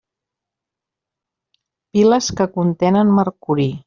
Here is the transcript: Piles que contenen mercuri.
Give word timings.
Piles 1.93 2.31
que 2.39 2.49
contenen 2.57 3.13
mercuri. 3.21 3.69